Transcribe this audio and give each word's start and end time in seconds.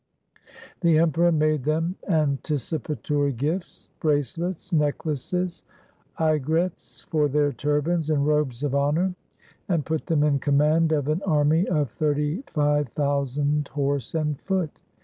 The 0.79 0.97
Emperor 0.97 1.31
made 1.31 1.63
them 1.63 1.93
anticipatory 2.09 3.33
gifts— 3.33 3.87
bracelets, 3.99 4.73
necklaces, 4.73 5.63
aigrettes 6.19 7.03
for 7.03 7.27
their 7.27 7.53
turbans, 7.53 8.09
and 8.09 8.25
robes 8.25 8.63
of 8.63 8.73
honour— 8.73 9.13
and 9.69 9.85
put 9.85 10.07
them 10.07 10.23
in 10.23 10.39
command 10.39 10.91
of 10.91 11.07
an 11.07 11.21
army 11.21 11.67
of 11.67 11.91
thirty 11.91 12.41
five 12.47 12.89
thousand 12.89 13.67
horse 13.67 14.15
and 14.15 14.39
foot. 14.41 14.71